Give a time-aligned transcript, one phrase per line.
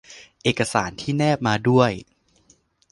[0.43, 1.91] เอกสารที่แนบมาด้วย